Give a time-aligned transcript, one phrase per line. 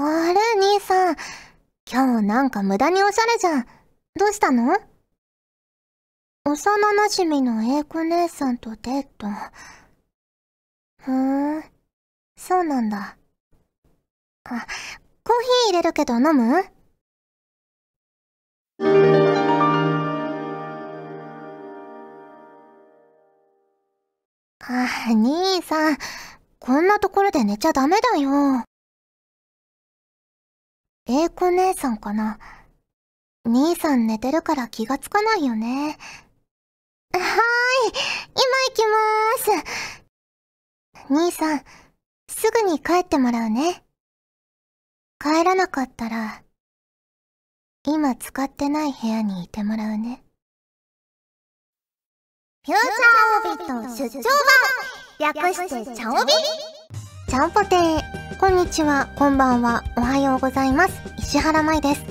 [0.00, 1.16] あれ、兄さん。
[1.90, 3.66] 今日なんか無駄におしゃれじゃん。
[4.14, 4.78] どうしたの？
[6.44, 9.26] 幼馴染の英子姉さんとデート。
[11.02, 11.64] ふーん。
[12.36, 13.16] そうなんだ。
[14.44, 14.66] あ、
[15.24, 16.64] コーヒー入れるけど飲む？
[24.60, 25.98] あ、兄さん。
[26.60, 28.62] こんなところで寝ちゃダメだよ。
[31.10, 32.38] 英子姉さんかな
[33.46, 35.96] 兄さん寝てるから気がつかないよね。
[37.14, 39.62] はーい、今行きまー
[41.06, 41.10] す。
[41.10, 41.64] 兄さん、
[42.28, 43.82] すぐに帰ってもらうね。
[45.18, 46.42] 帰らなかったら、
[47.86, 50.22] 今使ってない部屋にいてもらうね。
[52.66, 54.22] フューチャーオビット出張
[55.18, 56.32] 版略してチャオビ
[57.26, 58.27] ちゃんぽてー。
[58.38, 61.02] こんにちは、こんばんは、おはようございます。
[61.18, 62.02] 石原舞です。
[62.04, 62.08] フ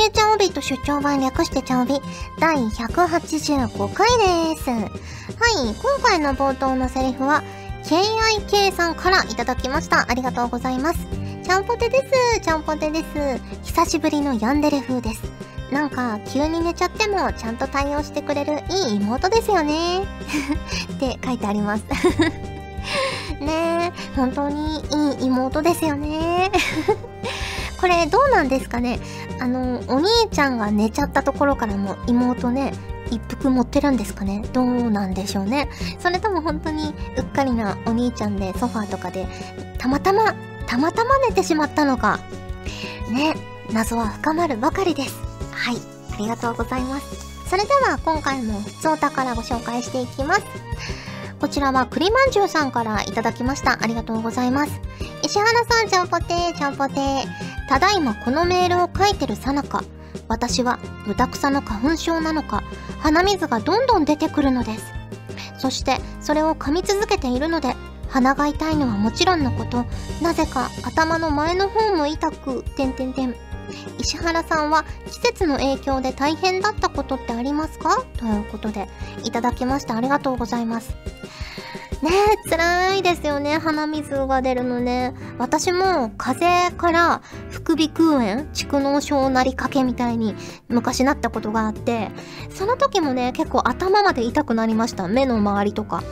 [0.00, 2.00] ューチャーオビット出張版略してチャオビ
[2.40, 4.08] 第185回
[4.54, 4.70] です。
[4.70, 7.42] はい、今回の冒頭のセリフは、
[7.84, 10.10] KIK さんからいただきました。
[10.10, 10.98] ありがとうございます。
[11.44, 11.98] ちゃんぽてで
[12.34, 12.40] す。
[12.40, 13.38] ちゃんぽてです。
[13.64, 15.24] 久しぶりのヤンデレ風です。
[15.70, 20.00] なんか、急に寝ちゃってもちゃんと対応してくれるいい妹ですよね。
[20.90, 21.84] って書いてあります。
[23.40, 24.78] ねえ、本当に
[25.20, 26.50] いい妹ですよね。
[27.80, 28.98] これどうなんですかね
[29.40, 32.72] あの、お兄ちゃんが寝ちゃったところからも妹ね、
[33.10, 35.68] 一服持ってるんですかねどうなんでしょうね
[36.00, 39.26] それとも本当にうっかりなお兄ちゃんでソファーとかで、
[39.78, 40.34] たまたま、
[40.66, 42.18] たまたま寝てしまったのか。
[43.10, 43.36] ね、
[43.72, 45.14] 謎は深まるばかりです。
[45.52, 45.76] はい、
[46.14, 47.26] ありがとうございます。
[47.48, 50.42] それでは今回も普通お宝ご紹介していきます。
[51.40, 53.78] こちらは栗まんじゅうさんからいただきました。
[53.82, 54.72] ありがとうございます。
[55.22, 57.24] 石原さん、ちゃんぽてー、ちゃんぽてー。
[57.68, 59.84] ただいまこのメールを書いてるさなか、
[60.28, 62.62] 私は豚草の花粉症なのか、
[63.00, 64.84] 鼻水がどんどん出てくるのです。
[65.58, 67.76] そして、それを噛み続けているので、
[68.08, 69.84] 鼻が痛いのはもちろんのこと、
[70.22, 73.34] なぜか頭の前の方も痛く、てんてんてん。
[73.98, 78.04] 石原さんは季節の影響で大変だったことってありますか？
[78.18, 78.88] ということで、
[79.24, 80.96] いただきましたありがとうございます。
[82.02, 82.10] ね
[82.46, 83.58] え、辛いですよね。
[83.58, 85.14] 鼻水が出るのね。
[85.38, 90.36] 私も風邪から副鼻腔炎、蓄膿症なりかけみたいに
[90.68, 92.10] 昔なったことがあって、
[92.50, 95.08] その時もね、結構頭まで痛くなりました。
[95.08, 96.02] 目の周りとか。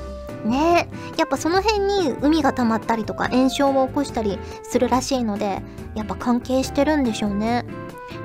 [0.44, 5.62] ね、やっぱその辺に海が溜まったりとか炎症を起こしたりするらしいので、
[5.94, 7.64] やっぱ関係してるんでしょうね。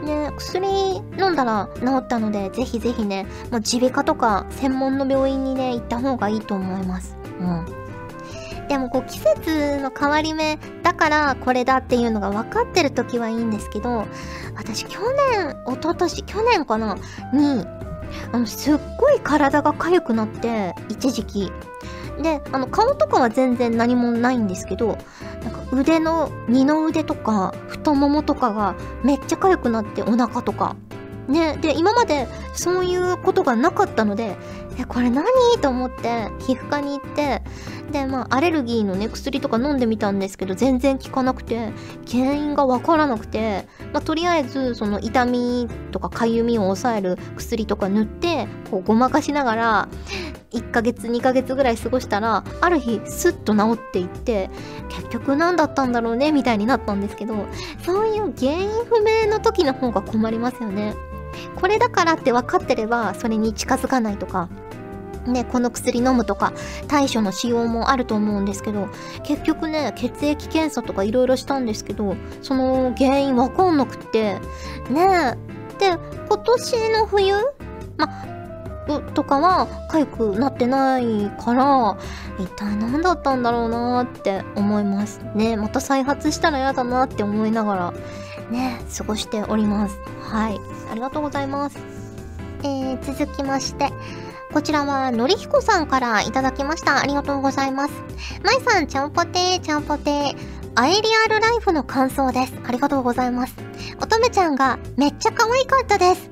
[0.04, 7.16] ね薬飲んだら治ったので、ぜひぜひね、もう耳鼻科とか専門の病院にね、行った方がいいと思います。
[7.40, 7.66] うん。
[8.68, 14.06] でもこう季節の変わり目だからこれだっていうのが分かってる時はいいんですけど、
[14.56, 15.00] 私去
[15.32, 16.96] 年、一昨年去年かな？
[17.34, 17.66] に、
[18.32, 21.52] あの、すっごい体が痒くなって、一時期。
[22.22, 24.98] で、あの、顔とかは全然何もないんですけど、
[25.44, 30.76] なんか腕の、二の腕とか、太ももとかがめっちゃ痒くなって、お腹とか。
[31.28, 34.36] ね、で、今までそういうことがなかったので、
[34.80, 35.26] え、これ何？
[35.62, 37.42] と思って、皮膚科に行って、
[37.90, 41.72] で、まあ、アレルギーのね、薬とか飲んでみたんですけど、全然効かなくて、
[42.10, 49.90] 原因がわからなくて、まあ、とりあえず、その痛みとか痒みを抑える薬とか塗って、こう、ごまかしながら、
[50.52, 54.50] 1ヶ月、2ヶ月ぐらい過ごしたら、ある日、スッと治っていって、
[54.90, 57.36] 結局何だったんだろうね、みたいになったんですけど、
[57.84, 60.96] そういう原因不明の時の方が困りますよね。
[61.56, 64.50] これだからって分かってれば、それに近づかないとか、
[65.34, 66.54] ね、この薬飲むとか、
[66.88, 68.88] 対処の仕様もあると思うんですけど、
[69.24, 74.36] 結局ね、血液検査とか色々したんですけど、その原因わかんなくって、
[74.90, 75.98] ねえで、
[76.28, 77.36] 今年の冬
[77.98, 78.08] ま、
[79.14, 81.98] とかは痒くなってないから、
[82.40, 85.22] 一体何だったんだろうなって思います。
[85.36, 87.94] ね、また再発したら嫌だなって思いながら、
[88.50, 89.98] ね、過ごしております。
[90.22, 90.60] はい。
[90.92, 91.78] ありがとうございます。
[92.64, 93.90] えー、続きまして、
[94.52, 97.00] こちらは、のりひこさんからいただきました。
[97.00, 97.94] ありがとうございます。
[98.44, 100.36] まいさん、ちゃんぽてー、ちゃんぽてー。
[100.76, 102.54] アイリアルライフの感想です。
[102.66, 103.54] ありがとうございます。
[104.02, 106.32] 乙女ちゃんがめっちゃ可愛かったです。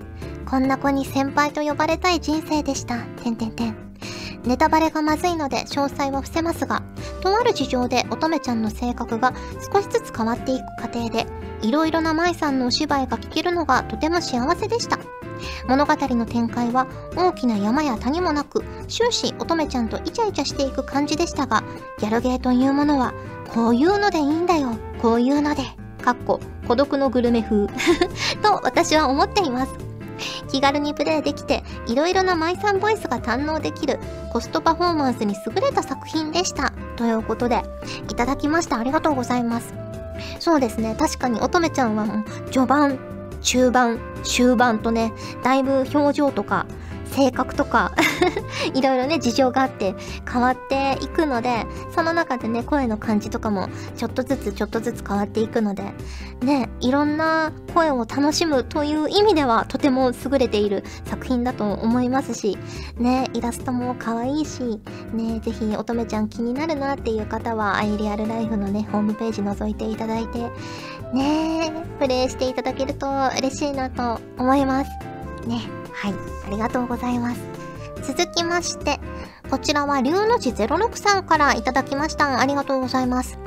[0.50, 2.98] こんな子に先輩と呼ばれたい人生でした。
[3.24, 3.76] てんてんてん。
[4.44, 6.82] ネタバレがまずいので詳細は伏せますが、
[7.22, 9.34] とある事情で乙女ちゃんの性格が
[9.74, 11.28] 少しずつ変わっていく過程で、
[11.62, 14.98] いろいろな舞さんのお芝居が聞けるのがとても幸せでした。
[15.68, 21.64] 物語の展開は大きな山や谷もなく終始乙女ちゃんとイチャイチャしていく感じでしたが
[22.00, 23.14] ギャルゲーというものは
[23.54, 24.78] こういうのでいいんだよ。
[25.02, 25.64] こういうので。
[26.04, 27.68] かっこ孤独のグルメ風。
[28.42, 29.74] と私は思っています。
[30.50, 34.00] 気軽にプレイできていろいろなマイサンボイスが堪能できる
[34.32, 36.72] コストパフォーマンスに優れた作品でした。
[36.96, 37.64] ということで
[38.10, 38.78] いただきました。
[38.78, 39.74] ありがとうございます。
[40.40, 40.96] そうですね。
[40.98, 42.98] 確かに乙女ちゃんはもう序盤
[43.48, 46.68] 中盤終盤とねだいぶ表情とか
[47.12, 47.94] 性格とか
[48.76, 49.96] いろいろね事情があって
[50.30, 51.66] 変わっていくので
[51.96, 55.84] その中でね声の感じとかもちょっとずつちょっとずつ変わっていくので
[56.42, 62.58] ねいろんな声を楽しむという意味ではとても優れている作品だと思いますし
[62.98, 64.80] ねイラストも可愛いし
[65.14, 70.52] ねぜひ乙女ちゃん気になるなっていう方はアイリアルライフのねホームページ覗いていただいて
[71.14, 73.08] ねプレイしていただけると
[73.38, 74.90] 嬉しいなと思います
[75.48, 75.62] ね
[75.94, 76.14] はい、
[76.46, 77.42] ありがとうございます。
[78.04, 79.00] 続きまして、
[79.50, 82.40] こちらは龍の字06さんからいただきました。
[82.40, 83.40] ありがとうございます。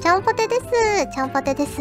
[0.00, 0.62] ちゃんぽてです。
[1.12, 1.80] ちゃんぽてです。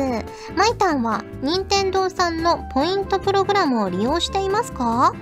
[0.55, 5.13] マイタンは、任天堂さんのポイントプログラムを利用していますか？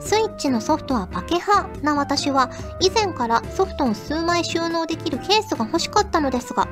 [0.00, 2.50] スイッチのソフトはパケ派な私は
[2.80, 6.68] 以前からソフトを数枚収納できるケースが欲しかったのですが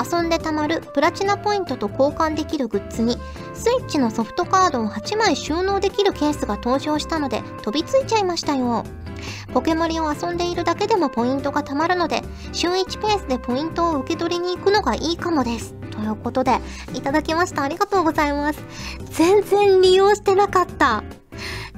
[0.00, 3.18] 遊んでたまるプラチナポイントと交換できるグッズに
[3.54, 8.84] スイッチのソフトカードを8枚収納できるケースが登場したので飛びついちゃいましたよ。
[9.52, 15.74] ポケモリを遊んでいるだけでもポイントが貯まるので週1ペースでポイントを受け取りに行くのがいいかもです。
[15.90, 16.58] ということで
[16.94, 17.62] いただきました。
[17.62, 18.64] ありがとうございます。
[19.10, 21.02] 全然利用してなかった。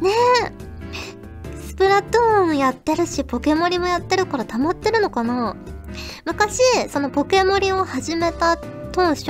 [0.00, 0.10] ね
[0.46, 1.60] え。
[1.60, 5.56] スプラトゥーンやってるし、ポケモリもやってるから溜まってるのかな？
[6.24, 8.56] 昔、そのポケモリを始めた
[8.92, 9.26] 当初、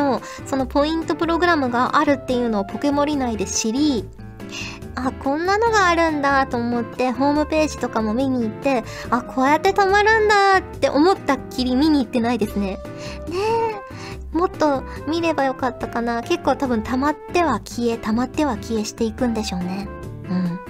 [0.46, 4.08] そのポイントプログラムがあるっていうのをポケモリ内で知り、
[4.96, 12.78] あ、こんなのがあるんだと思って、ホームページとかも見に行って、あ、こうやって溜まるんだって思ったっきり見に行ってないですね。
[13.28, 13.38] ね
[14.32, 14.36] え。
[14.36, 16.22] もっと見ればよかったかな。
[16.22, 19.88] 結構多分溜まっては消え、溜まっては消えしていくんでしょうね。
[20.30, 20.60] うん。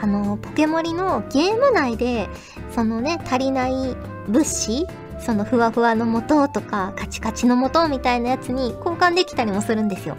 [0.00, 2.28] あの、ポケモリのゲーム内で、
[2.74, 3.96] そのね、足りない
[4.28, 4.86] 物資
[5.24, 10.16] そのふわふわの素とかカチカチの素みたいなやつに交換できたりもするんですよ。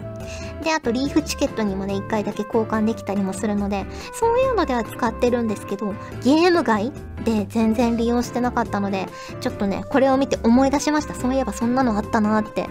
[0.62, 3.84] で、あとリーフチケットにもね、1回だけ交換できたりもするので、
[4.14, 6.90] そういうのでは使ってるんですけど、ゲーム外
[7.24, 9.06] で全然利用してなかったので、
[9.40, 11.14] ちょっとね、これを見て思い出しました。
[11.14, 12.66] そういえばそんなのあったなって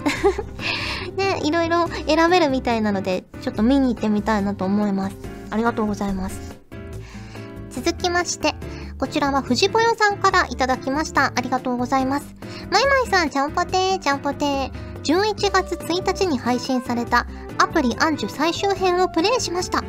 [1.15, 5.32] ね、いろいろ選べるみたいなので、ちょっと見に行ってみたいなと思います。
[5.53, 6.57] ありがとうございます。
[7.69, 8.55] 続きまして、
[8.97, 11.31] こちらは藤ぽよさんからいただきました。
[11.35, 12.35] ありがとうございます。
[12.71, 14.71] まいまいさん、ちゃんぽてー、ちゃんぽてー。
[15.03, 17.27] 11月1日に配信された
[17.59, 19.83] アプリアンジュ最終編をプレイしました。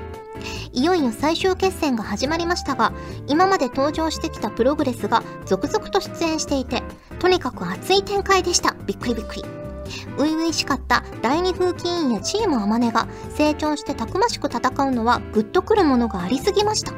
[0.73, 2.93] いよいよ最終決戦が始まりましたが、
[3.27, 6.83] 今まで登場してきたプログレスが続々と出演していて、
[7.21, 8.75] とにかく熱い展開でした。
[8.87, 9.64] びっくりびっくり。
[10.17, 16.93] 初々しかった第二風紀委員やチームあまねが成長してたくましく戦うのはグッとくるものがありすぎました。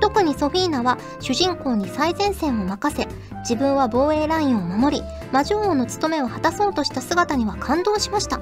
[0.00, 3.06] 特にソフィーナは主人公に最前線を任せ
[3.40, 8.40] 自分は防衛ラインを守り魔女王の務めを果たそうとした姿には感動しました。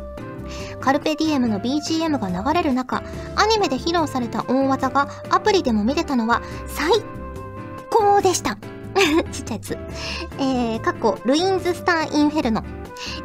[0.81, 3.03] カルペディエムの BGM が流れる中
[3.37, 6.91] アニメで披露された大技がアプリでも見れたのは最
[7.91, 8.57] 高でした。
[9.33, 9.79] ちっちゃいやつ。
[10.39, 12.63] えー、過去、ルインズスター・インフェルノ。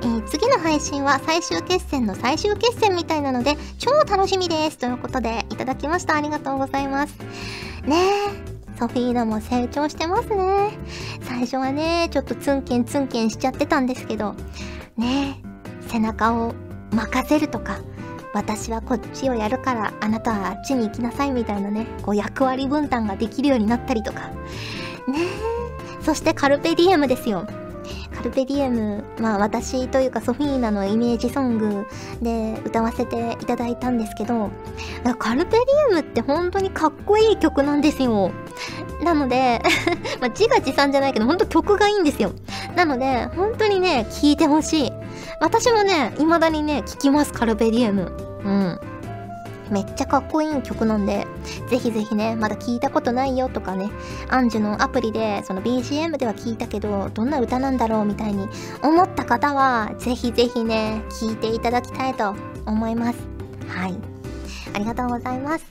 [0.02, 4.78] えー、次の配信は最終決戦の最終決戦みたいなので、超楽しみです。
[4.78, 6.16] ということで、いただきました。
[6.16, 7.16] ありがとうございます。
[7.86, 7.96] ね
[8.76, 10.78] え、ソフィーナも成長してますね。
[11.22, 14.36] 最初はね、ちょっとツンケンツンケンしちゃってたんですけど、
[14.98, 15.42] ね
[15.86, 16.54] え、背中を
[16.92, 17.78] 任せるとか、
[18.34, 24.22] 私はこっちをやるからあなたはあっちに行きなさいみたいなね、こう役割分担ができるようになったりとか。
[25.08, 25.20] ね
[25.50, 25.53] え。
[26.04, 27.48] そしてカルペディエムですよ。
[28.16, 31.88] カルペディエム、まあ私というかソフィーナのイメージソング
[32.22, 34.50] で歌わせていただいたんですけど、
[35.18, 38.32] カルペディエムって本当にかっこいい曲なんですよ。
[39.04, 39.62] なので
[40.22, 42.32] まあ自画自賛じゃないけど、本当曲がいいんですよ。
[42.76, 44.92] なので、本当にね、聴いてほしい。
[45.40, 48.12] 私もね、未だにね、聴きます、カルペディエム。
[48.44, 48.80] うん。
[49.70, 51.26] めっちゃかっこいい曲なんで、
[51.70, 53.90] ぜひぜひね、まだ聞いたことないよとかね、
[54.30, 58.48] アンジュのアプリで、その BGM では聞いたけど、どんな歌なんだろうみたいに
[58.82, 63.20] 思った方は、ぜひぜひね、聞いていただきたいと思います。
[63.68, 63.98] はい。
[64.74, 65.66] ありがとうございます。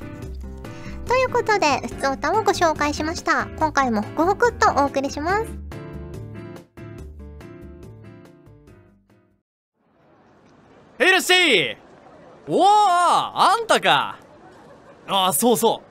[1.07, 3.47] ということで、ふつおたをご紹介しました。
[3.59, 5.47] 今回もホクホクっとお送りします。
[10.99, 11.82] ヘルシー
[12.49, 14.19] おおあんたか。
[15.07, 15.83] ああそうそ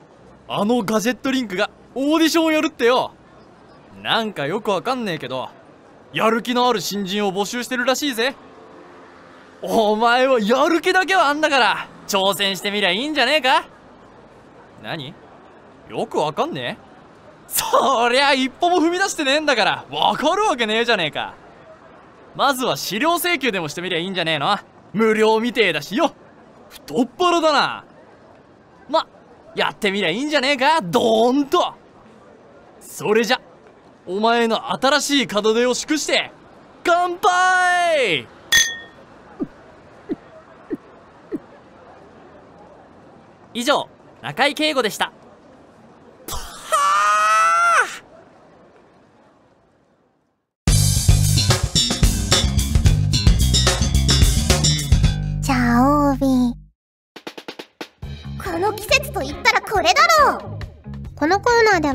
[0.48, 0.52] う。
[0.52, 3.12] あのガジェットリンクがオーディションをやるってよ。
[4.02, 5.48] なんかよくわかんねえけど
[6.12, 8.34] やる気のある新人を募集してるらしいぜ。
[9.62, 13.64] お前はやる気だけはあんだから挑戦してみりゃいいんじゃねえか。
[14.82, 15.14] 何？
[15.88, 16.92] よくわかんねえ？
[17.48, 21.34] そりゃ一歩も踏み出してねえんだからわかるわけねえじゃねえか。
[22.34, 24.58] まずは資料請求でもしてみりゃいいんじゃねえの。
[24.92, 26.14] 無料みてえだしよ。
[26.72, 27.84] 太っ腹だな。
[28.88, 29.06] ま
[29.54, 30.80] やってみりゃいいんじゃねえか。
[30.80, 31.74] ドーンと。
[32.80, 33.40] それじゃ
[34.06, 36.32] お前の新しい門出を祝して
[36.82, 38.26] 乾杯。
[43.54, 43.88] 以上
[44.22, 45.12] 中井敬吾でした。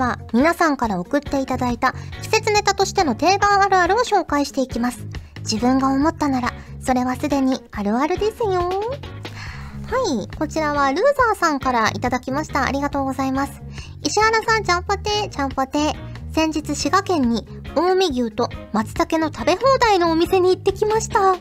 [0.08, 5.06] は皆さんから送っていただいた季節ネタとしての定番あるあるを紹介していきます。
[5.40, 8.50] 自分が思ったなら、それはすでにあるあるですよ。
[8.50, 12.64] はい、こちらはルーザーさんからいただきました。
[12.64, 13.62] ありがとうございます。
[14.02, 15.94] 石原さん、ちゃんぽてちゃんぽて
[16.32, 17.46] 先日滋賀県に
[17.76, 21.36] 近江牛と松茸の食べ放題のお店に行ってきました。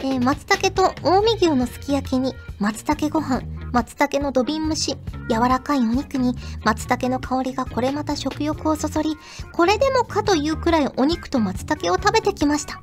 [0.00, 4.96] えー、松茸と近江牛のすき焼きに松茸ご飯、松茸の土瓶蒸し、
[5.30, 6.34] 柔らかいお肉に
[6.64, 9.16] 松茸の香りがこれまた食欲をそそり、
[9.52, 12.80] これでもかというくらいお肉と松茸を食べてきました。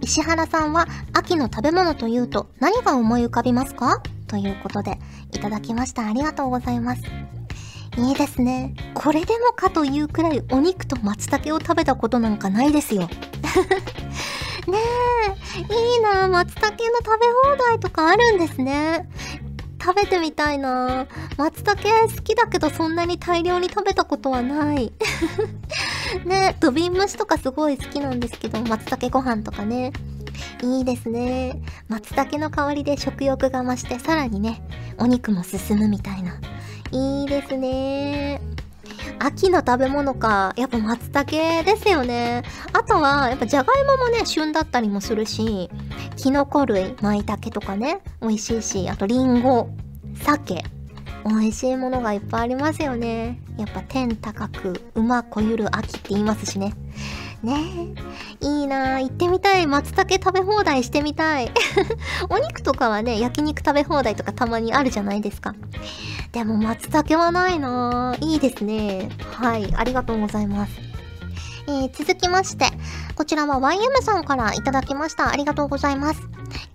[0.00, 4.02] 石原さんは秋の食べ物というと何が思い浮かびますか？
[4.28, 4.98] ということで
[5.32, 6.06] いただきました。
[6.06, 7.02] ありがとうございます。
[7.96, 8.74] いいですね。
[8.94, 13.02] これでもかというくらいお肉と松茸を食べたことなんかないですよ。
[14.66, 14.78] ね
[15.58, 19.08] え、いいな松茸の食べ放題とかあるんですね。
[19.84, 24.94] 食べてみたいな松茸好きだけどそんなに大量に食べたことはない
[26.24, 29.92] ね土瓶蒸しとかすごい好きなんですけど、松茸ご飯とかね。
[30.62, 31.60] いいですね。
[31.88, 34.62] 松茸の香りで食欲が増して、さらにね、
[34.98, 36.40] お肉も進むみたいな。
[36.90, 38.40] いいですね。
[39.18, 40.52] 秋の食べ物か。
[40.56, 42.42] やっぱ松茸ですよね。
[42.72, 45.70] あとは、やっぱじゃがいももね、旬だったりもするし、
[46.16, 49.68] キノコ類、舞茸とかね、美味しいし、あとリンゴ、
[50.14, 50.62] 鮭、
[51.26, 53.40] 美味しいものがいっぱいありますよね。
[53.56, 56.74] やっぱ天高く、馬こゆる秋って言いますしね。
[57.44, 57.94] ね。
[58.40, 59.66] いいな行ってみたい。
[59.66, 61.50] 松茸食べ放題してみたい。
[62.28, 65.54] お肉とかはね、焼肉食べ放題とかたまにあるじゃないですか。
[66.32, 69.08] でも松茸はないないいですね。
[69.32, 70.72] はい、ありがとうございます。
[71.66, 72.66] えー、続きまして、
[73.14, 75.30] こちらは YM さんからいただきました。
[75.30, 76.20] ありがとうございます。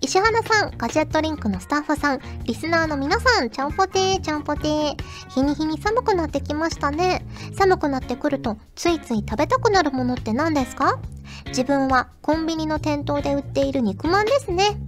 [0.00, 4.96] 石原さん、ガジェットリンクのスタッフさん、リスナーの皆さん、ちゃんぽてー、ちゃんぽてー。
[5.28, 7.24] 日に日に寒くなってきましたね。
[7.56, 10.98] 寒くなってくると、ついつい食べたくなるものって何ですか？
[11.48, 14.78] 自分はコンビニの店頭で売っている肉まんですね。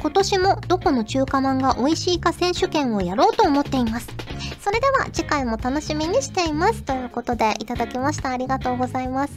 [0.00, 4.08] 今年もどこの中華まんが美味しいか選手権をやろうと思っています。
[4.60, 6.82] それでは次回も楽しみにしています。
[6.82, 8.30] ということでいただきました。
[8.30, 9.32] ありがとうございます。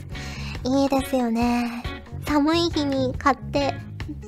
[0.64, 1.82] いいですよね。
[2.26, 3.74] 寒い日に買って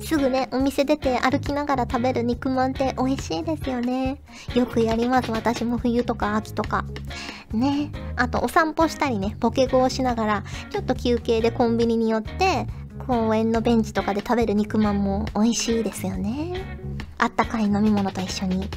[0.01, 4.21] すぐね、お店出て歩きながら食べる肉まんって美味しいですよね。
[4.55, 5.31] よくやります。
[5.31, 6.85] 私も冬とか秋とか。
[7.51, 7.91] ね。
[8.15, 12.67] あと、お散歩したりね、ポケゴをしながら、ちょっと休憩でコンビニに寄って、
[13.05, 16.53] 公園のベンチとかで食べる肉まんも美味しいですよね。
[17.17, 18.69] あったかい飲み物と一緒に。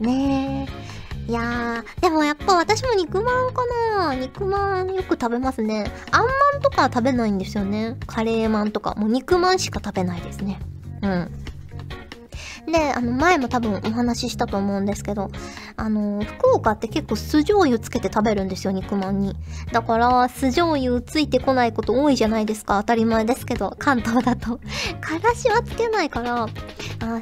[0.00, 0.93] ねえ。
[1.26, 3.62] いやー、でもやっぱ私も肉まんか
[3.96, 5.90] な肉まんよく食べますね。
[6.10, 6.28] あんま
[6.58, 7.96] んとか食べないんですよね。
[8.06, 8.94] カレーまんとか。
[8.94, 10.60] もう肉まんしか食べないですね。
[11.02, 11.43] うん。
[12.66, 15.30] で、あの、前も多分お話ししたと思うんですけど、
[15.76, 19.36] あの、福岡って結構酢醤油つけて食べるんですよ、肉まんに。
[19.72, 22.78] だから、酢醤油ついてこないこと多いじゃないですか。
[22.78, 24.58] 当たり前ですけど、関東だと。
[25.00, 26.48] からしはつけないから、あ、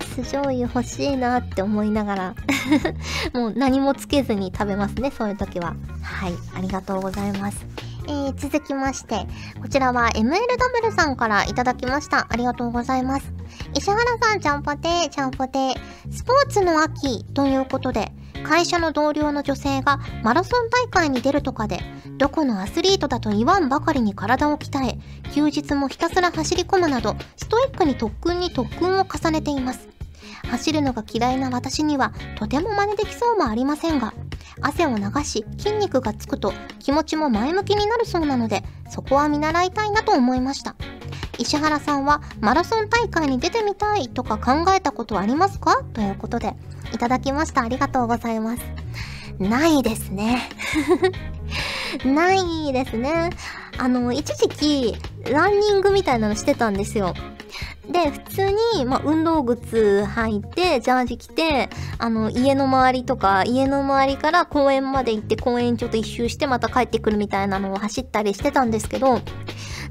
[0.01, 2.35] 酢醤油欲しいなって思いながら
[3.35, 5.75] もう何もつけずに食べますね、そういう時は。
[6.03, 7.92] はい、ありがとうございます。
[8.09, 9.27] えー、続きまして、
[9.61, 12.27] こちらは MLW さんからいただきました。
[12.29, 13.33] ありがとうございます。
[13.75, 15.75] 石原さん、ちゃんぽてー、ちゃんぽてー。
[16.11, 21.81] スポーツの秋ということで、会社の同僚の女性がマラソン大会に出るとかで、
[22.19, 24.99] どこのアスリートだと言わんばかりに体を鍛え、
[25.33, 29.89] 休日もひたすら走り込むなど、ストイックに特訓に特訓を重ねています。
[30.51, 34.13] 走るのが嫌いな私には、とても真似できそうもありませんが、
[34.61, 40.75] 汗を流し筋肉がつくと気持ちも前向きになるそうなのでそこは見習いたいなと思いました。
[41.39, 45.83] 石原さんはマラソン大会に出てみたいとか考えたことありますか？
[45.95, 46.55] ということで
[46.93, 47.63] いただきました。
[47.63, 48.63] ありがとうございます。
[49.39, 50.49] ないですね。
[52.05, 53.31] ないですね。
[53.79, 54.97] あの一時期
[55.31, 57.15] ランニングみたいなのしてたんですよ。
[57.89, 58.47] で、普通
[58.77, 69.21] に、まあ、運動靴履いて、ジャージ着て、あの、家の周りとか、家の周りから公園まで行って、公園ちょっと一周してまた帰ってくるみたいなのを走ったりしてたんですけど、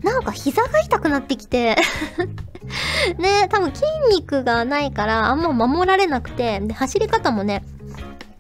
[0.04, 1.76] なんか膝が痛くなってきて
[3.20, 7.64] ね、多分筋肉がないから、あんま守られなくて、で、走り方もね、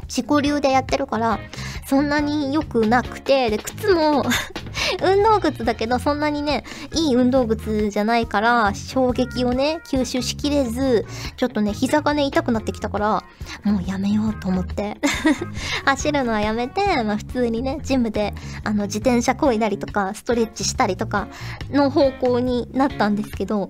[0.07, 1.39] 自己流でやってるから、
[1.85, 4.23] そんなに良くなくて、で、靴も
[5.03, 6.63] 運動靴だけど、そんなにね、
[6.95, 11.05] いい運動靴じゃないから、衝撃をね、吸収しきれず、
[11.37, 13.23] ちょっとね、膝がね、痛くなってきたから、
[13.63, 14.97] もうやめようと思って。
[15.85, 18.33] 走るのはやめて、まあ普通にね、ジムで、
[18.63, 21.27] あの、自転車こいだりとか、ストレッチしたりとか、
[21.71, 23.69] の方向になったんですけど、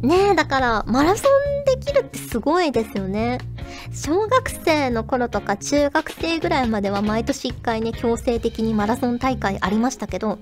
[0.00, 1.28] ねえ、だから、マラソ
[1.62, 3.38] ンできるってすごいですよね。
[3.92, 10.38] 小学生の頃とか中学生ぐらいまでは毎年1回ね、強制的にマラソン大会ありましたけど、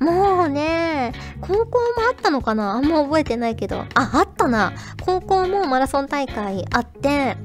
[0.00, 2.72] もうね、高校もあったのかな？
[2.72, 4.72] あんま覚えてないけど、あ、あったな。
[5.04, 7.36] 高校もマラソン大会あって、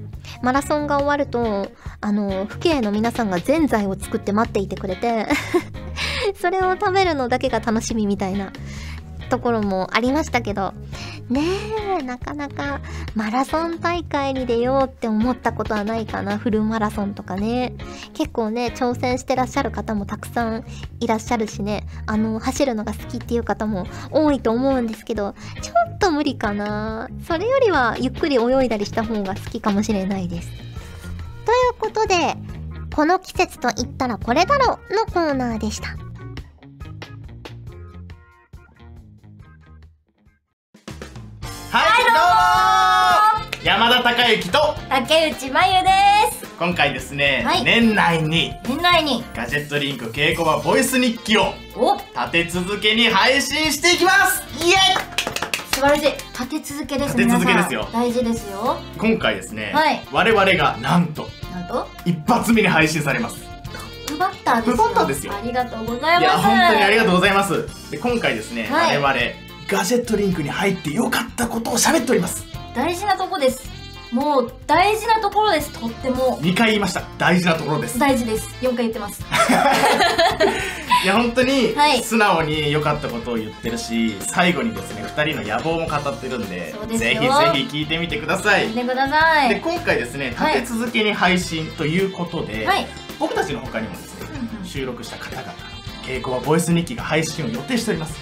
[0.41, 1.69] マラソンが終わると、
[2.01, 5.27] あの、父兄の皆さんがぜんざいを作って待っていてくれて、
[6.39, 8.51] それを食べるのだけが楽しみみたいな
[9.25, 10.73] ところもありましたけど、
[11.29, 11.41] ね
[11.99, 12.81] え、なかなか
[13.15, 16.37] マラソン大会に出ようって思ったことはないかな。
[16.37, 17.73] フルマラソンとかね。
[18.13, 20.65] 結構ね、挑戦してらっしゃる方もたくさん
[20.99, 27.09] いらっしゃるしね、あの、走るのが好きっていう方も多いと思うんですけど、ちょっと無理かな。
[27.27, 30.49] それよりはゆっくり泳いだりした方が好きかもしれないです。
[30.49, 32.35] ということで、
[32.95, 36.04] この季節と言ったらこれだろのコーナーでした。
[44.35, 45.89] 之と竹内まゆで
[46.37, 46.45] す。
[46.59, 47.63] 今回ですね、はい。
[47.63, 49.23] 年内に年内に。
[49.33, 51.95] ガジェットリンク稽古場ボイス日記をお。
[51.95, 54.43] 立て続けに配信していきます。
[54.61, 54.73] イエ
[55.73, 56.03] 素晴らしい。
[56.03, 57.87] 立て続けです立て続けですよ。
[57.93, 58.77] 大事ですよ。
[58.95, 60.03] イ今回ですね、はい。
[60.11, 61.87] 我々がなんとなんと？
[62.03, 63.37] 一発目に配信されます。
[63.37, 65.33] トップバッターですバッターですよ。
[65.33, 66.21] ありがとうございます。
[66.21, 67.89] いや本当にありがとうございます。
[67.89, 69.01] で今回ですね、はい。
[69.01, 69.33] 我々
[69.69, 72.45] ガジェットリンクに入ってよかったことを喋っております。
[72.75, 73.73] 大事なとこです
[74.11, 75.71] もう大事なところです。
[75.79, 76.39] とっても。
[76.39, 77.03] 2回言いました。
[77.17, 77.99] 大事なところです。
[77.99, 78.47] 大事です。
[78.61, 79.21] 4回言ってます。
[81.03, 82.03] いや本当にはい。
[82.03, 87.19] 素直に良かったことを言ってるし最後にですね2人の野望も語ってるんでぜひぜ
[87.53, 90.61] ひ聞いてみてください、で今回ですねはい。
[90.61, 92.87] 立て続けに配信ということで、はい。
[93.19, 95.53] 僕たちの他にもですねうんうん収録した方々の
[96.03, 98.19] 稽古はボイス日記が配信を予定しております。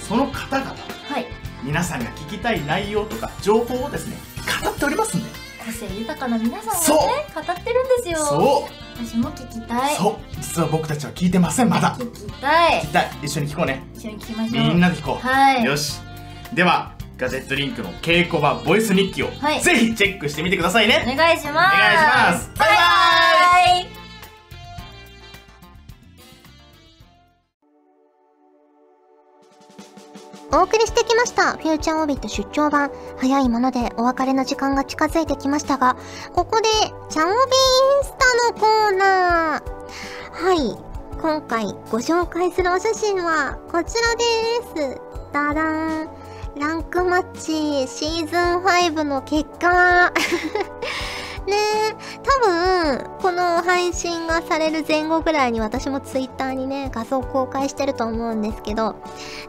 [0.00, 0.74] その方々は
[1.20, 1.26] い。
[1.62, 4.16] 皆さんが聞きたい内容とか情報をですね
[4.62, 5.28] 語っておりますんで。
[5.64, 8.18] 個性豊かな皆さんがね語ってるんですよ。
[8.18, 9.06] そう。
[9.06, 9.96] 私も聞きたい。
[9.96, 10.16] そう。
[10.40, 11.96] 実は僕たちは聞いてませんまだ。
[11.96, 12.80] 聞きたい。
[12.80, 13.10] 聞きたい。
[13.22, 13.82] 一緒に聞こうね。
[13.94, 14.68] 一緒に聞きましょう。
[14.68, 15.64] みんなで聞こう、はい。
[15.64, 16.00] よし。
[16.52, 19.60] ではガジェットリンクの稽古場ボイス日記を、はい。
[19.60, 21.02] ぜひチェックしてみてくださいね。
[21.04, 21.48] お願いします。
[21.48, 22.02] お願いし
[22.34, 22.50] ます。
[22.58, 23.17] バイババ
[30.50, 31.58] お送りしてきました。
[31.58, 32.90] フューチャーオービット出張版。
[33.18, 35.96] 早いものでお別れの時間が近づいてきましたが、
[36.32, 36.68] ここで、
[37.10, 40.46] チャオビインスタのコーナー。
[40.46, 40.78] はい。
[41.20, 45.00] 今回ご紹介するお写真はこちらです。
[45.32, 46.08] ダダーン。
[46.56, 50.12] ランクマッチシーズン5の結果。
[51.48, 58.96] ねえ、多分、この配信がされる前後ぐらいに私もツイッターにね、画像公開してると思うんですけど、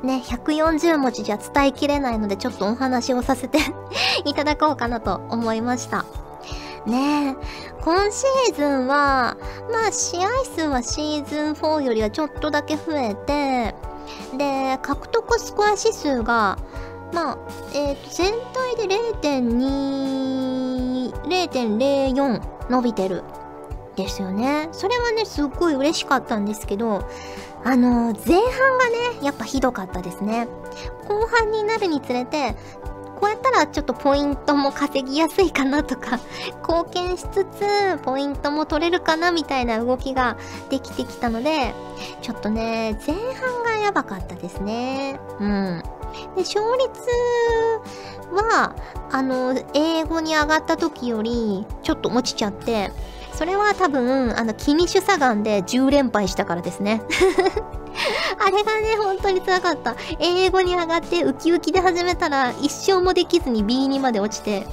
[0.02, 3.60] ね、140文字じゃ伝えきれないので、ちょっとお話をさせて
[4.26, 6.06] いただこうかなと思いました。
[6.86, 7.36] ねえ、
[7.84, 9.38] 今シーズンは、
[9.72, 13.76] まあ、試合数はシーズン4よりはちょっとだけ増えて、
[14.38, 16.58] で、獲得スコア指数が、
[17.14, 17.38] まあ、
[17.74, 18.34] えっ、と、全
[18.78, 23.24] 体で0.2、0.04伸びてる。
[23.96, 24.70] ですよね。
[24.72, 27.04] それはね、すっごい嬉しかったんですけど、
[27.66, 30.48] あの、前半がね、やっぱひどかったですね。
[31.08, 32.56] 後半になるにつれて、
[33.20, 36.20] こうやったらちょっとポイントも稼ぎやすいかなとか、
[36.66, 40.38] 貢献しつつ、ポイントも取れるかなみたいな動きが
[40.70, 41.74] できてきたので、
[42.22, 45.20] ちょっとね、前半がやばかったですね。
[45.40, 45.84] うん。
[46.36, 47.00] で、勝率
[48.32, 48.76] は、
[49.12, 52.92] あの、英語に上がった時より、ちょっと落ちちゃって、
[53.34, 57.02] それは多分、あの、キニシュサガンで10連敗したからですね。
[58.38, 59.96] あれがね、本当につらかった。
[60.20, 64.66] 英語に上がってウキウキで始めたら、一生もできずに B2 まで落ちて、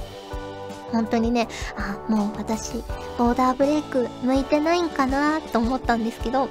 [0.91, 2.83] 本当にね、あ、もう私、
[3.17, 6.49] ボーダーブレイク向いてないんかなと思ったんですけど、まあ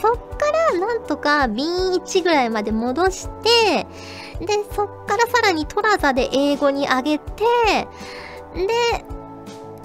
[0.00, 3.86] そっからなんとか B1 ぐらいまで戻して、
[4.40, 7.44] で、そっからさらにトラザで英語に上げて、
[8.54, 9.04] で、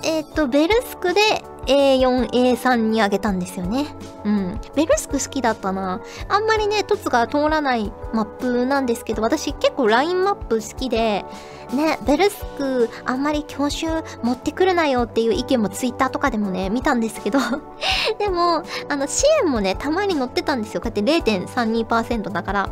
[0.04, 1.22] えっ、と、ベルスクで
[1.68, 3.88] A4、A3 に上げたんですよね。
[4.24, 4.60] うん。
[4.76, 6.02] ベルスク好きだったな。
[6.30, 11.26] あんまりね、トツが通らないマップなんですけど、私結構ラインマップ好きで、
[11.74, 13.88] ね、ベルスクあんまり教習
[14.24, 17.40] 持ってくるなよっていう意見もツイッターとかでもね、見たんですけど、
[18.18, 20.82] でも、あの、支援もね、たまに乗ってたんですよ。
[20.82, 22.70] こうやって0.32%だから、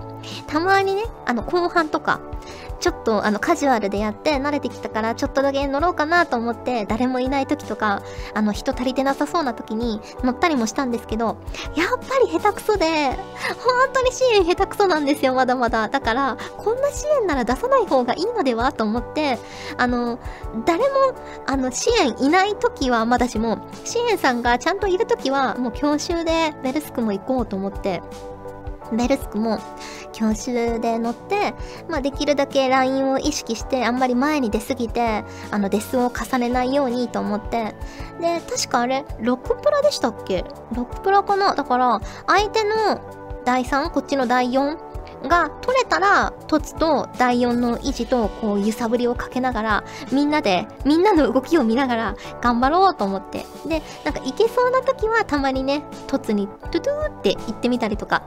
[0.47, 2.19] たまにね、あの、後半とか、
[2.79, 8.03] ちょっとあのカジュアルでやって慣れてきたからちょっとだけ乗ろうかなと思って誰もいない時とか
[8.36, 11.38] あの人足りてなさそうな時に乗ったりもしたんですけど
[11.76, 15.89] やっぱり下手くそで本当に支援下手くそなんですよまだまだ。
[15.89, 19.39] だからこんな支援なら出さない方がいいのではと思って
[19.78, 20.19] あの
[20.65, 20.86] 誰も
[21.45, 28.02] あの支援いない時はまだしも支援さんがちゃんといる時はもう教習でベルスクも行こうと思って
[28.91, 29.60] ベルスクも
[30.13, 31.54] 教習で乗って、
[31.89, 37.76] まあ、できるだけラインを意識してあんまり前に出すぎてあのデスを重ねないようにと思って。
[38.21, 41.54] で確かあれ6プラでしたっけ？6プラかな？
[41.56, 43.02] だから相手の
[43.43, 44.78] 第3こっちの第4
[45.27, 53.45] が取れたら凸と第4の維持とこう揺さぶりをかけながらみんなでみんなの動きを見ながら頑張ろうと思って。
[53.67, 58.23] でなんかいけそうな時はたまにね凸にトゥトゥーって言ってみたりとか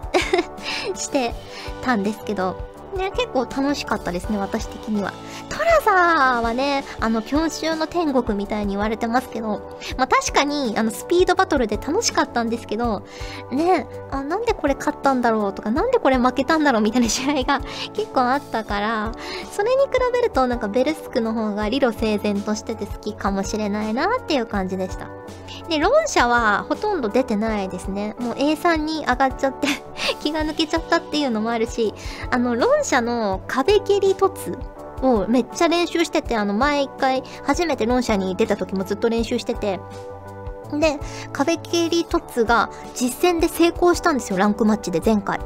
[0.94, 1.34] して
[1.82, 2.77] たんですけど。
[2.98, 5.12] ね、結構楽しかったですね、私的には。
[5.48, 13.04] トラザーはね、あの、教習の天国みたいに言われてますけど、まあ確かに、あの、スピードバトルで楽しかったんですけど、
[13.52, 17.60] ね、あ、なんでこれ勝ったんだろうとか、なんでこれ負けたんだろうみたいな試合が
[17.94, 19.12] 結構あったから、
[19.52, 25.08] それに比べるとなんかベルスクの方が理路整然としてて好きかもしれないなっていう感じでした。
[25.68, 28.16] で、ロン社はほとんど出てないですね。
[28.18, 29.68] もう A3 に上がっちゃって
[30.20, 31.94] 気が抜けちゃったっていうのもあるし、
[32.30, 34.58] あの、ロン社の壁蹴り凸
[35.02, 39.78] をめっちゃ練習してて、あの、毎回初めてロン社に出た時もずっと練習してて、
[40.72, 40.98] で、
[41.32, 45.40] 壁蹴り凸が実戦で成功したんですよ、ランクマッチで前回。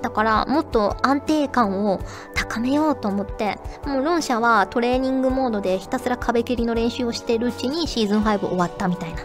[0.00, 2.00] だから、もっと安定感を
[2.34, 9.22] 高めようと思って、もうロン社はトレーニングモードでひたすら壁蹴りの練習をしてるうちにシーズン5終わったみたいな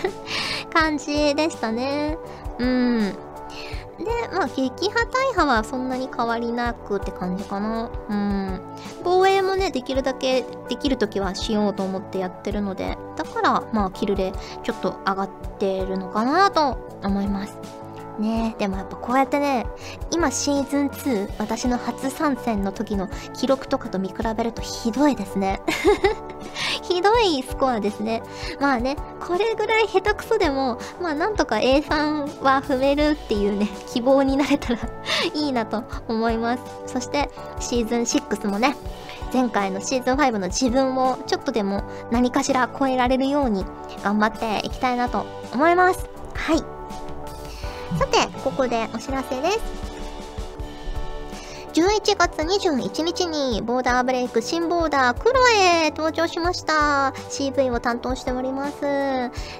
[0.72, 2.16] 感じでしたね。
[2.58, 3.14] うん。
[4.04, 7.90] で、まあ、撃破大破はそんなに変わりなくって感じかな。
[8.08, 8.60] うん。
[9.02, 17.83] 防衛もね、できるだけできるときはしようと思ってやってるので、だから、まあ、キルでちょっと上がってるのかなと思います。
[18.18, 19.66] ねでもやっぱこうやってね、
[20.10, 25.60] 今シーズン2、私の初参戦の時の記録とかと見比べるとひどいですね。
[26.82, 28.22] ひどいスコアですね。
[28.60, 28.96] まあね、
[29.26, 34.78] これぐらい下手くそでも、まあなんとか A3 は踏めるっていうね、希望になれたら
[35.34, 36.62] いいなと思います。
[36.86, 38.76] そしてシーズン6もね、
[39.32, 43.64] 前回のシーズン5の自分をちょっとでも何かしら超えられるように
[44.02, 46.08] 頑張っていきたいなと思います。
[46.34, 46.73] はい。
[47.98, 49.58] さて、ここでお知らせです。
[51.74, 57.12] 11月21日にボーダーブレイク新ボーダークロエ登場しました。
[57.30, 58.80] CV を担当しております。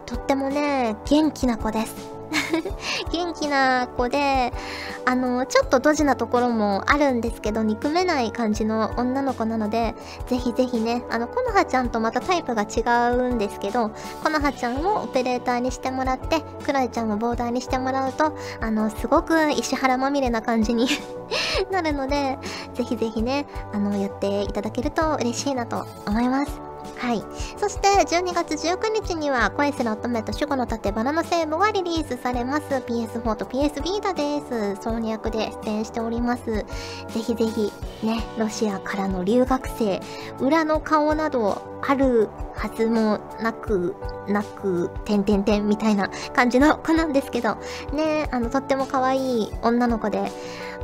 [0.06, 2.13] とってもね、元気な子です。
[3.12, 4.52] 元気な子で、
[5.06, 9.94] あの、ちょっとドジなところもあるんですけど、憎めない感じの女の子なので、
[10.26, 12.80] ぜひぜひね、あの、コノハちゃんとまたタイプが違
[13.16, 13.90] うんですけど、
[14.22, 20.88] コノハちゃんをオペレーターにしてもらって、クロエちゃんをボーダーにしてもらうと、あの、すごく石原まみれな感じに
[21.70, 22.38] なるので、
[22.74, 26.73] ぜひぜひね、あの、やっていただけると嬉しいなと思います。
[26.96, 27.22] はい。
[27.58, 32.62] そして、12月19日には、恋する乙女と守護の盾バナナセーブがリリースされます。
[32.68, 34.82] PS4 と PS ビータです。
[34.82, 36.44] ソーニ役で出演しております。
[36.44, 36.64] ぜ
[37.14, 40.00] ひぜひ、ね、ロシアからの留学生、
[40.40, 43.94] 裏の顔などあるはずもなく、
[44.28, 47.56] なく、てんてんてんみたいな感じの子なんですけど、
[47.92, 50.20] ね、あの、とっても可愛い女の子で、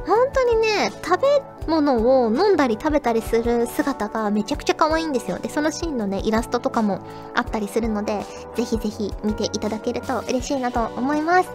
[0.06, 5.38] 本当にね、食べ物を飲んだり食べたりする姿がめちゃくちゃ可愛いんですよ。
[5.38, 7.00] で、そのシーンのね、イラストとかも
[7.34, 11.50] あったりするので、ぜひぜひ見ていただけると嬉しいなと思います。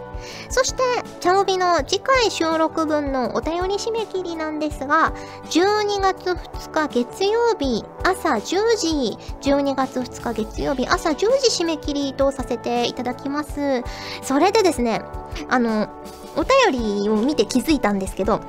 [0.48, 0.82] そして、
[1.20, 5.12] チャオビの次回収録分のお便り締め切りなんですが、
[5.50, 8.40] 12月2日月曜日朝10
[8.76, 9.18] 時、
[9.50, 11.26] 12月2日月曜日朝10時
[11.62, 13.82] 締め切りとさせていただきます。
[14.22, 15.02] それでですね、
[15.48, 15.88] あの、
[16.36, 18.40] お便りを見て気づいたんですけど、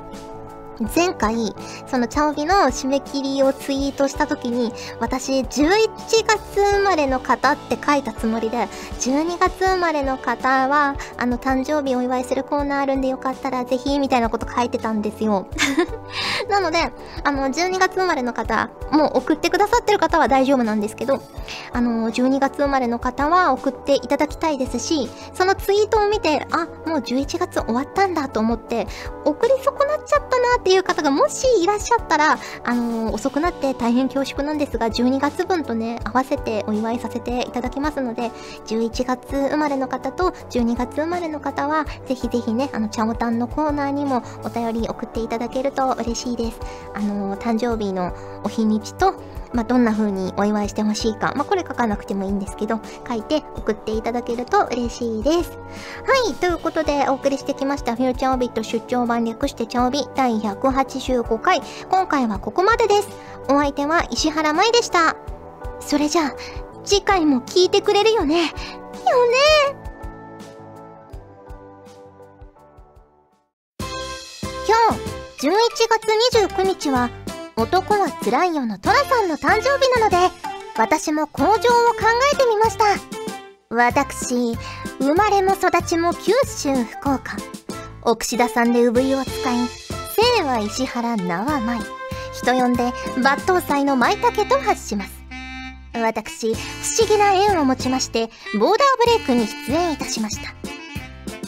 [0.80, 1.54] 前回、
[1.86, 5.46] そのチャオビの締め切りをツイートした時に、私、11
[6.24, 8.68] 月生まれの方って書いたつもりで、
[9.00, 15.48] 12月生まれの方は、あの、誕生日お祝いするコーナーあるんでよかったらぜひ、みたいなこと書いてたんですよ。
[16.48, 16.92] なので、
[17.24, 21.20] あの、12月生まれの方、もう送ってくださってる方は大丈夫なんですけど、
[21.72, 28.86] あの、12月生まれの方は送っていただきたいですし、そのツイートを見て、あ、もう11月終わったんだと思って、
[29.24, 38.30] 送り損なっちゃったなってていう方がもしいらっしゃったら、あのー、遅くなって大変恐縮なんですが、12月分とね、合わせてお祝いさせていただきますので、
[38.66, 46.60] 11月生まれの方と12月生まれの方は、ぜひぜひね、あの、ちゃおたんのコーナーにもお便り送っていただけると嬉しいです。
[46.92, 48.12] あのー、誕生日の
[48.44, 49.14] お日にちと、
[49.52, 55.58] まあ、どんな風にお祝いしてほしいか、まあ、これ書かなくてもいいんですけど、書いて送っていただけると嬉しいです。
[56.06, 61.62] はい、ということでお送りしてきましたフューチャーオビット出張版略してチャオビ第185回。
[61.90, 63.08] 今回はここまでです。
[63.48, 65.16] お相手は石原舞でした。
[65.80, 66.34] それじゃあ、
[66.84, 68.52] 次回も聞いてくれるよね。
[69.10, 69.36] よね
[74.66, 74.76] 今
[75.40, 75.50] 日、11
[75.88, 77.10] 月29日は、
[77.58, 80.16] 男は辛いよのトラさんの誕生日なので、
[80.76, 81.64] 私も工場を考
[82.32, 82.84] えてみました。
[83.68, 84.56] 私、
[85.00, 87.36] 生まれも育ちも九州福岡。
[88.02, 89.34] 奥志田さんで産湯を使い、
[90.38, 91.80] 姓は石原縄舞。
[92.32, 95.10] 人呼んで抜刀斎の舞茸と発します。
[95.94, 96.58] 私、不
[97.00, 100.54] 思議な縁を持ちまして、ボーダーブレイクに出演いたしました。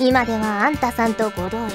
[0.00, 1.68] 今ではあんたさんとご同様、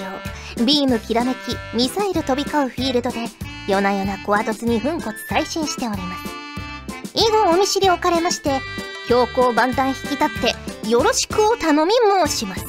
[0.65, 1.37] ビームきらめき、
[1.73, 3.19] ミサイル飛び交うフィールドで、
[3.67, 6.36] 夜な夜なコアドスに粉骨再進しております。
[7.15, 8.62] 以後お見知りおかれまして、
[9.08, 10.28] 強行万端引き立っ
[10.84, 11.91] てよろしくお頼み
[12.28, 12.65] 申します。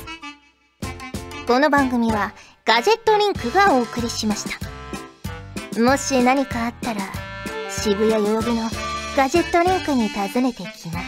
[1.47, 2.33] この番組は
[2.65, 5.81] ガジェットリンクがお送りしました。
[5.81, 7.01] もし何かあったら、
[7.71, 8.71] 渋谷代々木の
[9.17, 11.01] ガジェットリンクに訪ねてきな。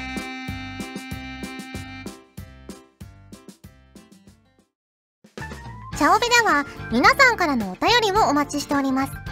[5.96, 9.27] チャオベでは皆さんからのお便りをお待ちしております。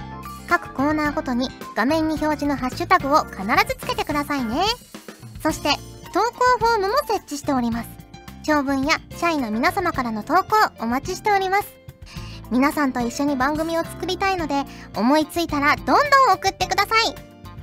[0.49, 4.63] 各コーナーごとに画面に表示のハッシュタグを必ずつけてくださいね。
[5.43, 5.71] そして、
[6.13, 7.89] 投稿フォームも設置しております。
[8.43, 10.43] 長文や社員の皆様からの投稿
[10.81, 11.75] お待ちしております。
[12.51, 14.65] 皆さんと一緒に番組を作りたいので、
[14.97, 15.97] 思いついたらどんどん
[16.35, 17.15] 送ってください。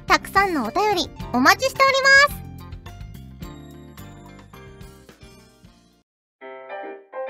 [0.08, 2.44] たくさんのお便りお待ちしております。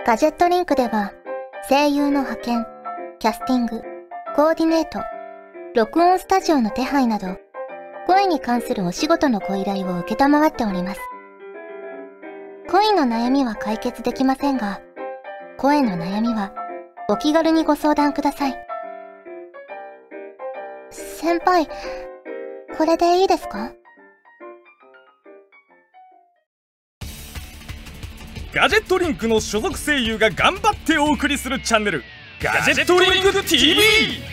[0.05, 1.13] ガジェットリンクでは、
[1.69, 2.65] 声優の派遣、
[3.19, 3.81] キャスティング、
[4.35, 4.99] コーディネート、
[5.75, 7.35] 録音スタジオの手配など、
[8.05, 10.99] 声に関するお仕事のご依頼を受けたまわっております。
[12.69, 14.81] 恋の悩みは解決できませんが、
[15.57, 16.53] 声の悩みは
[17.09, 18.55] お気軽にご相談ください。
[20.91, 21.67] 先輩、
[22.77, 23.71] これでいいですか？
[28.53, 32.03] ガジェットリンクの所属声優が頑張ってお送りするチャンネル
[32.39, 34.32] ガジェットリンク TV!